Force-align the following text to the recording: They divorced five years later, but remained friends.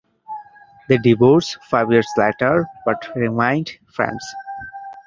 They 0.89 0.97
divorced 0.97 1.59
five 1.65 1.91
years 1.91 2.07
later, 2.17 2.65
but 2.87 3.15
remained 3.15 3.69
friends. 3.85 4.25